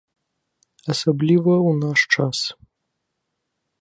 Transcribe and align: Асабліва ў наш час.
Асабліва 0.93 1.53
ў 1.57 1.71
наш 1.83 1.99
час. 2.17 2.37